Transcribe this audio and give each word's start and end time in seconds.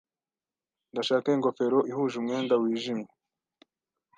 Ndashaka 0.91 1.27
ingofero 1.35 1.79
ihuje 1.91 2.15
umwenda 2.17 2.53
wijimye. 2.61 3.09